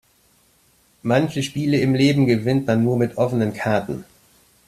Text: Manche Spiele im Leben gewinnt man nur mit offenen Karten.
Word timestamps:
Manche 1.03 1.43
Spiele 1.43 1.77
im 1.79 1.93
Leben 1.93 2.25
gewinnt 2.25 2.65
man 2.65 2.83
nur 2.83 2.97
mit 2.97 3.17
offenen 3.17 3.53
Karten. 3.53 4.03